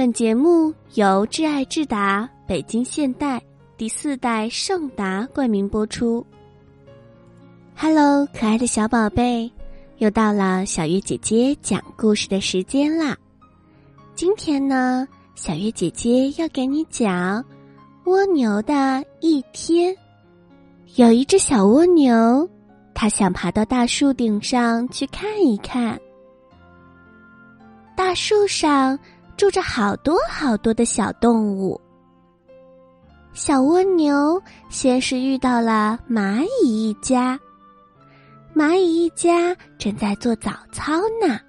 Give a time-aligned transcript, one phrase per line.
[0.00, 3.38] 本节目由挚爱智达北京现代
[3.76, 6.24] 第四代盛达冠名播出。
[7.76, 9.52] Hello，可爱的小宝贝，
[9.98, 13.14] 又到了小月姐姐讲故事的时间啦！
[14.14, 17.44] 今天呢，小月姐姐要给你讲
[18.04, 19.94] 蜗牛的一天。
[20.96, 22.48] 有一只小蜗牛，
[22.94, 26.00] 它想爬到大树顶上去看一看。
[27.94, 28.98] 大树上
[29.40, 31.80] 住着好多好多的小动物。
[33.32, 37.40] 小蜗牛先是遇到了蚂蚁一家，
[38.54, 40.92] 蚂蚁一家正在做早操
[41.26, 41.40] 呢。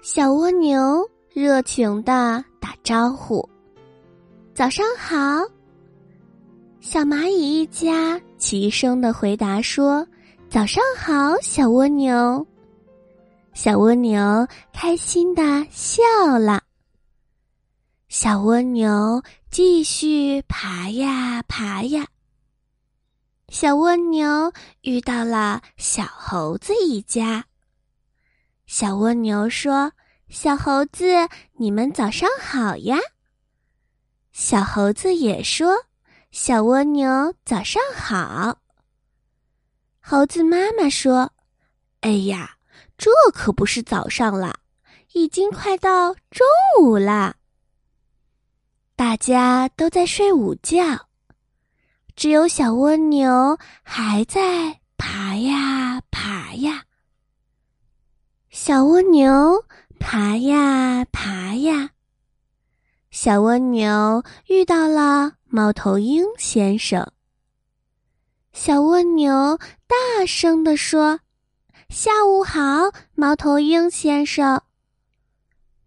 [0.00, 3.46] 小蜗牛热情的打招呼
[4.56, 5.44] ：“早上好。”
[6.80, 10.06] 小蚂蚁一家齐声的回答说
[10.48, 12.46] ：“早上好，小蜗牛。”
[13.52, 16.02] 小蜗牛开心的笑
[16.38, 16.62] 了。
[18.16, 22.06] 小蜗牛继续爬呀爬呀。
[23.48, 24.52] 小蜗牛
[24.82, 27.46] 遇到了小猴子一家。
[28.66, 29.90] 小蜗牛说
[30.30, 32.98] ：“小猴子，你们早上好呀。”
[34.30, 35.74] 小猴子也说。
[36.30, 38.60] 小蜗牛早上好。
[40.00, 41.32] 猴子妈妈说
[42.02, 42.58] ：“哎呀，
[42.96, 44.60] 这可不是早上了，
[45.14, 46.46] 已经快到中
[46.80, 47.34] 午了。
[49.14, 51.06] 大家都在睡午觉，
[52.16, 56.82] 只有小蜗牛还在爬呀爬呀。
[58.50, 59.64] 小蜗牛
[60.00, 61.90] 爬呀爬呀，
[63.12, 67.12] 小蜗牛遇到了。”猫头鹰先生，
[68.52, 71.20] 小蜗牛大声地说
[71.88, 74.60] ：“下午好，猫头鹰先生。”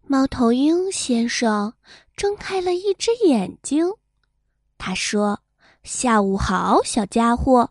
[0.08, 1.74] 猫头鹰先生
[2.18, 3.94] 睁开了一只眼睛，
[4.76, 5.40] 他说
[5.84, 7.70] ：“下午好，小家伙。”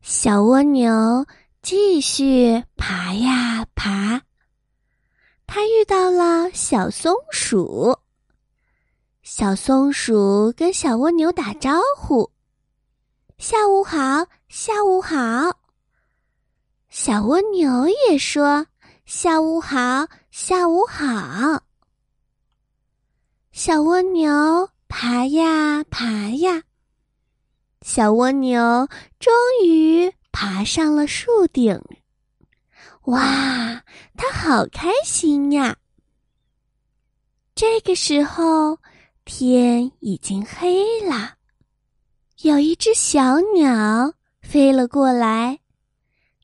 [0.00, 1.26] 小蜗牛
[1.60, 4.22] 继续爬呀爬，
[5.46, 7.98] 他遇到了小松鼠。
[9.22, 12.30] 小松鼠跟小蜗牛打招呼
[13.36, 15.58] ：“下午好，下午好。”
[16.88, 18.66] 小蜗牛也说
[19.04, 21.64] ：“下午好，下午好。”
[23.60, 26.62] 小蜗牛爬呀爬呀，
[27.82, 28.88] 小蜗牛
[29.18, 31.76] 终于爬上了树顶。
[33.06, 33.82] 哇，
[34.16, 35.76] 它好开心呀！
[37.56, 38.78] 这个时候。
[39.24, 41.34] 天已经黑了，
[42.42, 45.58] 有一只小鸟飞了过来，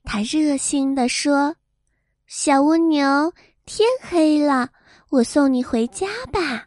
[0.02, 1.54] 它热心地说
[2.26, 3.32] ：“小蜗牛，
[3.64, 4.70] 天黑了，
[5.10, 6.66] 我送你回家吧。”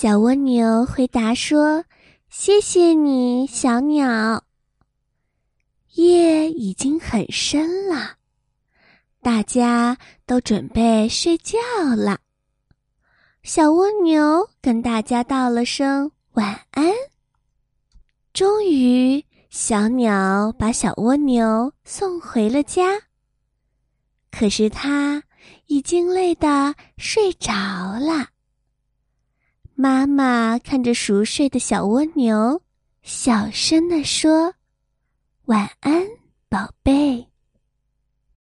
[0.00, 1.84] 小蜗牛回答说
[2.30, 4.44] ：“谢谢你，小鸟。”
[5.92, 8.14] 夜已经很深了，
[9.20, 11.58] 大家都准备睡觉
[11.94, 12.18] 了。
[13.42, 16.90] 小蜗牛跟大家道了声晚安。
[18.32, 22.98] 终于，小鸟把小蜗牛送回了家。
[24.30, 25.22] 可是它
[25.66, 28.28] 已经累得睡着了。
[29.82, 32.60] 妈妈看着熟睡的小蜗牛，
[33.02, 34.52] 小声地说
[35.48, 36.06] ：“晚安，
[36.50, 37.28] 宝贝。”